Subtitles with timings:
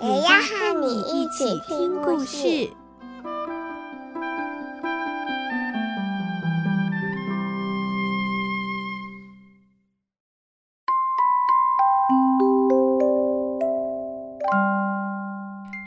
[0.00, 2.70] 也要和你一起听故事。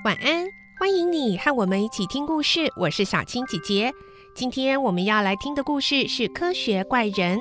[0.04, 0.46] 晚安，
[0.78, 2.70] 欢迎你和我们一起听故事。
[2.76, 3.94] 我是小青姐姐。
[4.36, 7.40] 今天我们要来听的故事是《科学怪人》。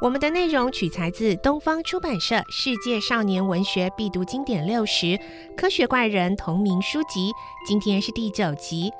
[0.00, 5.06] 我们的内容取材自东方出版社《世界少年文学必读经典六十》
[5.54, 7.30] 《科学怪人》同名书籍。
[7.66, 8.90] 今天是第九集，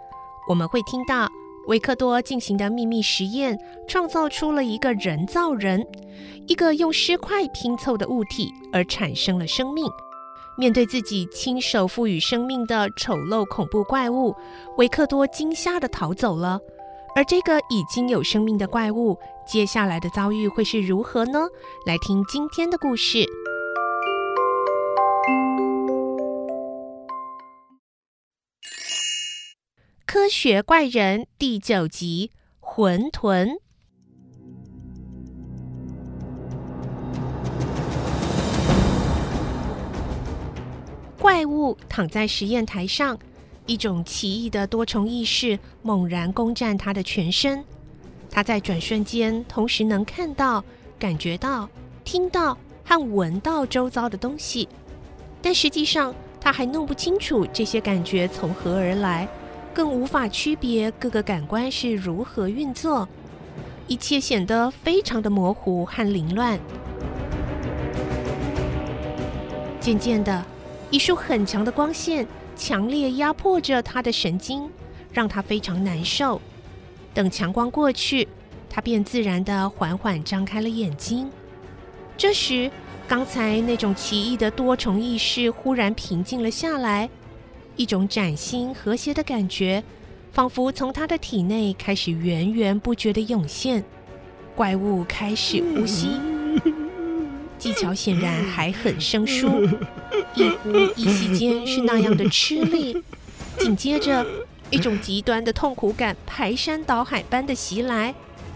[0.47, 1.27] 我们会听到
[1.69, 3.59] 维克多进行的秘密实验，
[3.89, 5.83] 创造出了一个人造人，
[6.47, 9.87] 一个用尸块拼凑的物体，而产生了生命。
[10.59, 14.37] 面对自己亲手赋予生命的丑陋恐怖怪物，
[14.77, 16.61] 维克多惊吓地逃走了。
[17.15, 21.49] 而这个已经有生命的怪物，接下来的遭遇会是如何呢？
[21.85, 23.19] 来听今天的故事，
[30.07, 32.31] 《科学怪人》第九集
[32.61, 33.47] 《混沌》。
[41.19, 43.19] 怪物躺在实验台上，
[43.71, 47.65] 一种奇异的多重意识猛然攻占他的全身。
[48.29, 50.65] 他在转瞬间同时能看到、
[50.99, 51.69] 感觉到、
[52.03, 54.69] 听到和闻到周遭的东西，
[55.41, 59.29] 但实际上他还弄不清楚这些感觉从何而来，
[59.73, 63.09] 更无法区别各个感官是如何运作，
[63.87, 66.59] 一切显得非常的模糊和凌乱。
[69.79, 70.45] 渐渐的。
[70.93, 72.27] 一束很强的光线
[72.61, 74.69] 强烈压迫着他的神经，
[75.15, 76.39] 让他非常难受。
[77.15, 78.29] 等强光过去，
[78.69, 81.31] 他便自然地缓缓张开了眼睛。
[82.19, 82.71] 这时，
[83.09, 87.09] 刚才那种奇异的多重意识忽然平静了下来，
[87.77, 89.83] 一种崭新和谐的感觉，
[90.31, 93.83] 仿佛从他的体内开始源源不绝地涌现。
[94.55, 96.11] 怪物开始呼吸。
[97.61, 99.47] 技巧显然还很生疏，
[100.35, 102.97] 一呼一吸间是那样的吃力，
[103.59, 104.27] 紧接着
[104.71, 108.15] 一种极端的痛苦感排山倒海般的袭来，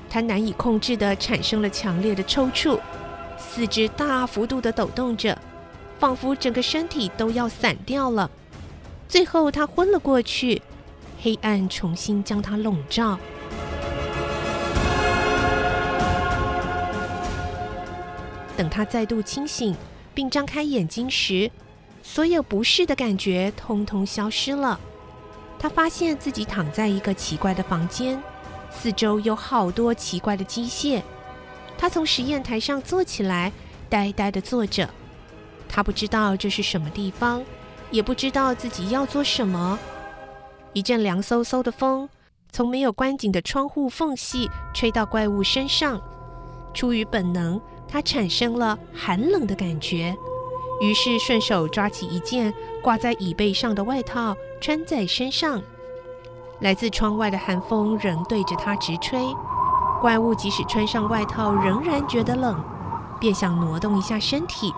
[0.08, 2.80] 他难以控制的产生了强烈的抽搐，
[3.38, 5.38] 四肢大幅度的抖动着，
[5.98, 8.30] 仿佛整个身体都要散掉了，
[9.06, 10.62] 最后他昏了过去，
[11.20, 13.18] 黑暗重新将他笼罩。
[18.56, 19.74] 等他再度清醒，
[20.14, 21.50] 并张开眼睛时，
[22.02, 24.78] 所有不适的感觉通通消失了。
[25.58, 28.22] 他发现自己躺在一个奇怪的房间，
[28.70, 31.02] 四周有好多奇怪的机械。
[31.76, 33.50] 他从实验台上坐起来，
[33.88, 34.88] 呆呆地坐着。
[35.68, 37.42] 他不知道这是什么地方，
[37.90, 39.78] 也不知道自己要做什么。
[40.72, 42.08] 一阵凉飕飕的风
[42.52, 46.00] 从没有关紧的窗户缝隙吹到怪物身上，
[46.72, 47.60] 出于本能。
[47.88, 50.16] 他产生了寒冷的感觉，
[50.80, 52.52] 于是顺手抓起一件
[52.82, 55.62] 挂在椅背上的外套穿在身上。
[56.60, 59.20] 来自窗外的寒风仍对着他直吹，
[60.00, 62.62] 怪物即使穿上外套仍然觉得冷，
[63.20, 64.72] 便想挪动一下身体，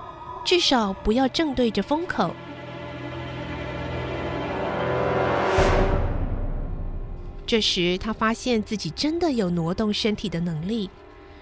[0.45, 2.31] 至少不要正对着风口。
[7.47, 10.91] 这时他发现自己真的有挪动身体的能力。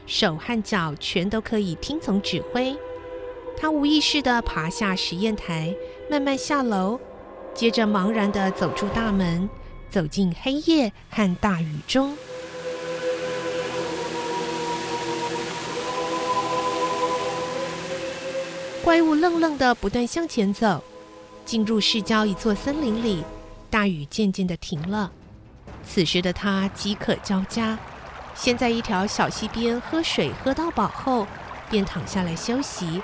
[0.07, 2.77] 手和脚全都可以听从指挥。
[3.57, 5.75] 他无意识地爬下实验台，
[6.11, 6.99] 慢慢下楼，
[7.55, 9.49] 接着茫然地走出大门，
[9.91, 12.17] 走进黑夜和大雨中。
[18.83, 20.83] 怪物愣愣地不断向前走，
[21.47, 23.25] 进入市郊一座森林里。
[23.71, 25.11] 大雨渐渐地停了。
[25.83, 27.79] 此时的他饥渴交加。
[28.35, 31.27] 先在一条小溪边喝水，喝到饱后，
[31.71, 33.01] 便躺下来休息。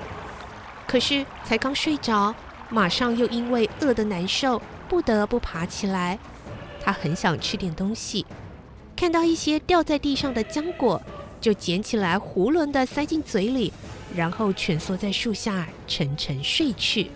[0.86, 2.34] 可是才刚睡着，
[2.68, 6.18] 马上又因为饿得难受，不得不爬起来。
[6.82, 8.26] 他很想吃点东西，
[8.96, 11.00] 看到一些掉在地上的浆果，
[11.40, 13.72] 就捡起来，囫囵地塞进嘴里，
[14.16, 17.10] 然后蜷缩在树下沉沉睡去。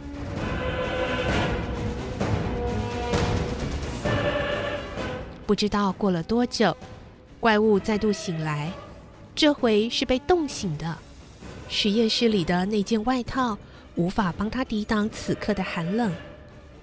[5.46, 6.74] 不知道过了多久，
[7.44, 8.72] 怪物再度醒来，
[9.34, 10.96] 这回是被冻醒的。
[11.68, 13.58] 实验室里的那件外套
[13.96, 16.10] 无法帮他抵挡此刻的寒冷，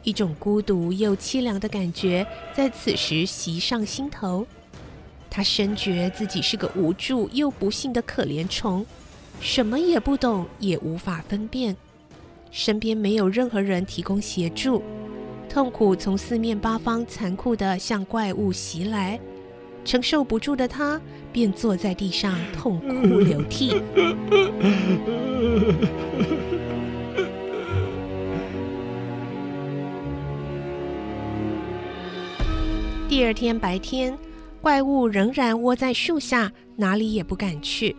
[0.03, 2.23] 一种孤独又凄凉的感觉
[2.53, 4.45] 在此时袭上心头。
[5.31, 8.85] 他深觉自己是个无助又不幸的可怜虫，
[9.39, 11.75] 什么也不懂，也无法分辨，
[12.51, 14.83] 身边没有任何人提供协助，
[15.49, 19.19] 痛苦从四面八方残酷地向怪物袭来，
[19.83, 20.99] 承受不住的他
[21.31, 23.81] 便坐在地上 痛哭流涕。
[33.09, 34.17] 第二天白天。
[34.61, 37.95] 怪物仍然窝在树下，哪里也不敢去。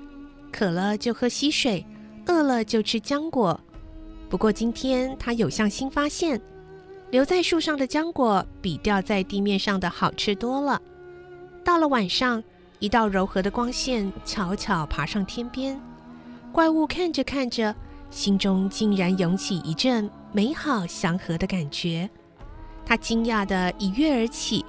[0.53, 1.85] 渴了就喝溪水，
[2.27, 3.59] 饿了就吃浆果。
[4.31, 6.41] 不过今天他有项新发现：
[7.11, 10.81] 留在树上的浆果比掉在地面上的好吃多了。
[11.65, 12.43] 到了晚上，
[12.79, 15.81] 一道柔和的光线悄悄爬上天边。
[16.53, 17.75] 怪物看着看着，
[18.11, 22.09] 心中竟然涌起一阵美好祥和的感觉。
[22.85, 24.65] 他惊讶地一跃而起。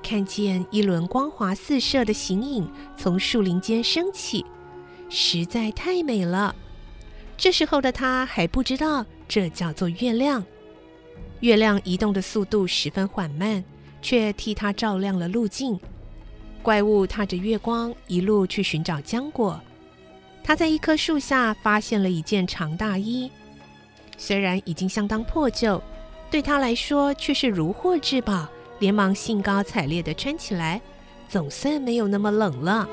[0.00, 4.46] 看见一轮光华四射的形影从树林间升起，
[5.10, 6.54] 实在太美了。
[7.36, 10.42] 这时候的他还不知道这叫做月亮。
[11.40, 13.62] 月亮移动的速度十分缓慢，
[14.00, 15.78] 却替他照亮了路径。
[16.62, 19.60] 怪物踏着月光一路去寻找浆果。
[20.42, 23.30] 他在一棵树下发现了一件长大衣，
[24.16, 25.82] 虽然已经相当破旧，
[26.30, 28.48] 对他来说却是如获至宝。
[28.80, 30.80] 连忙兴高采烈地穿起来，
[31.28, 32.88] 总算没有那么冷了。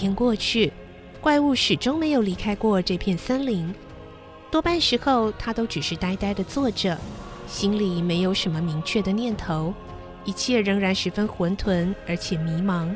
[0.00, 0.72] 天过去，
[1.20, 3.74] 怪物始终没有离开过这片森林，
[4.50, 6.96] 多半时候他都只是呆呆地坐着，
[7.46, 9.74] 心里没有什么明确的念头。
[10.24, 12.88] 一切仍然十分混沌，而且迷茫。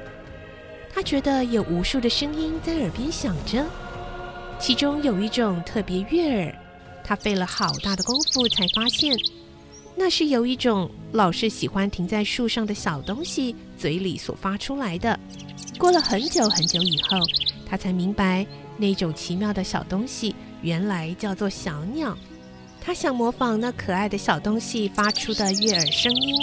[0.95, 3.67] 他觉得有无数的声音在耳边响着，
[4.59, 6.55] 其中有一种特别悦耳。
[7.03, 9.15] 他费了好大的功夫才发现，
[9.97, 15.19] 那是由一种老是喜欢停在树上的小东西嘴里所发出来的。
[15.79, 17.19] 过了很久很久以后，
[17.65, 18.47] 他才明白，
[18.77, 22.17] 那种奇妙的小东西原来叫做小鸟。
[22.81, 26.35] 他想模仿那可爱的小东西发出的悦耳声音。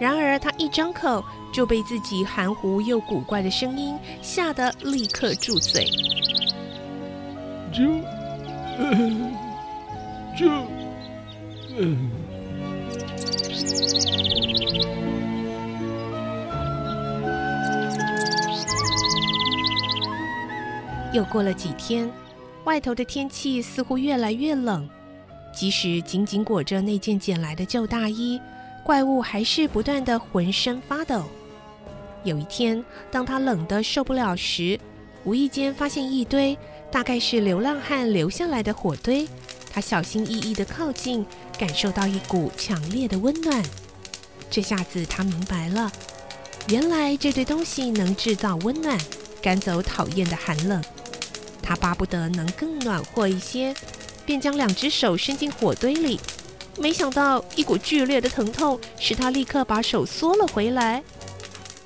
[0.00, 5.84] 然而，他一张口就被自己含糊又古怪的声音吓得立刻住嘴。
[7.72, 7.84] 就，
[10.36, 10.50] 就，
[11.76, 12.10] 嗯。
[21.12, 22.10] 又过了几天，
[22.64, 24.88] 外头的天气似乎越来越冷，
[25.54, 28.40] 即使紧紧裹着那件捡来的旧大衣。
[28.82, 31.22] 怪物还是不断地浑身发抖。
[32.22, 34.78] 有一天，当他冷得受不了时，
[35.24, 36.58] 无意间发现一堆
[36.90, 39.26] 大概是流浪汉留下来的火堆。
[39.72, 41.24] 他小心翼翼地靠近，
[41.58, 43.62] 感受到一股强烈的温暖。
[44.50, 45.90] 这下子他明白了，
[46.68, 48.98] 原来这堆东西能制造温暖，
[49.42, 50.82] 赶走讨厌的寒冷。
[51.62, 53.74] 他巴不得能更暖和一些，
[54.26, 56.20] 便将两只手伸进火堆里。
[56.76, 61.02] 没想到，一股剧烈的疼痛使他立刻把手缩了回来。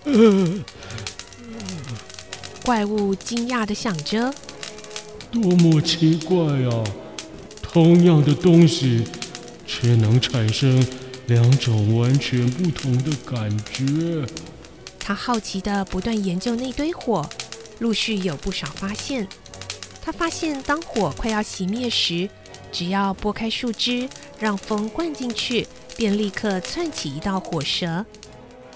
[2.64, 4.34] 怪物惊讶地想着
[5.32, 6.84] ：“多么奇怪啊！
[7.62, 9.04] 同样的东西，
[9.68, 10.84] 却能产生
[11.26, 14.26] 两种完全不同的感觉。”
[14.98, 17.24] 他好奇地不断研究那堆火，
[17.78, 19.28] 陆续有不少发现。
[20.02, 22.28] 他发现，当火快要熄灭时，
[22.72, 24.08] 只要拨开树枝，
[24.38, 28.04] 让风灌进去，便立刻窜起一道火舌。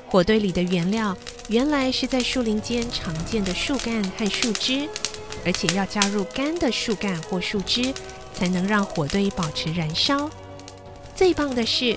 [0.06, 1.16] 火堆里的原料
[1.49, 4.87] 原来是在树林间常见的树干和树枝，
[5.44, 7.94] 而且要加入干的树干或树枝，
[8.34, 10.30] 才能让火堆保持燃烧。
[11.23, 11.97] 最棒的是，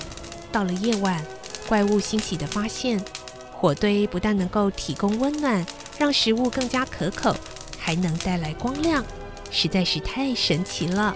[0.52, 1.20] 到了夜晚，
[1.68, 3.04] 怪物欣喜地发现，
[3.52, 5.66] 火堆不但能够提供温暖，
[5.98, 7.36] 让食物更加可口，
[7.80, 9.04] 还能带来光亮，
[9.50, 11.16] 实在是太神奇了。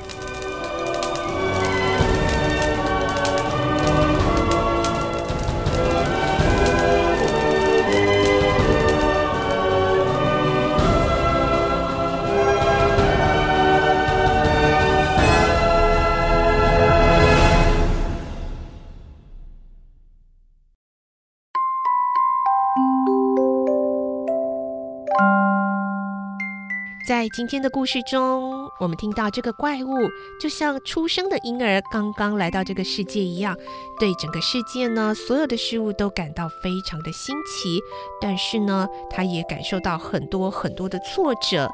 [27.19, 29.93] 在今天的故事中，我们听到这个怪物
[30.39, 33.57] 就像出生的婴儿刚刚来到这个世界一样，
[33.99, 37.77] 对整个世界呢，所有的事物都感到非常的新奇。
[38.21, 41.69] 但是呢，他也感受到很多很多的挫折。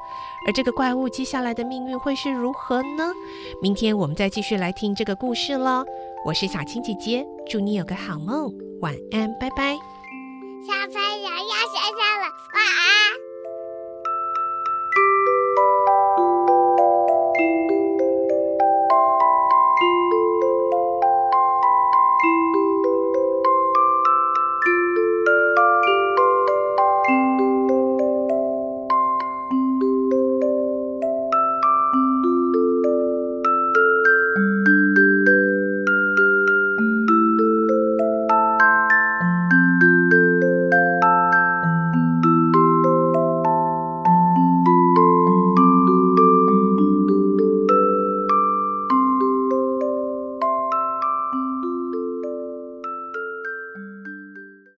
[0.48, 3.14] 而这个怪物接下来的命运会是如何呢？
[3.62, 5.86] 明天我们再继续来听这个故事喽。
[6.25, 9.75] 我是小青姐姐，祝你有个好梦，晚安，拜拜。
[10.66, 13.25] 小朋友要睡觉了，晚安。